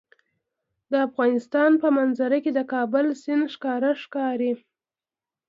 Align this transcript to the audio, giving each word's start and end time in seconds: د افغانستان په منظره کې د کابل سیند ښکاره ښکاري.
د 0.91 0.93
افغانستان 1.07 1.71
په 1.81 1.87
منظره 1.97 2.37
کې 2.43 2.51
د 2.55 2.59
کابل 2.73 3.05
سیند 3.23 3.45
ښکاره 3.53 3.91
ښکاري. 4.03 4.53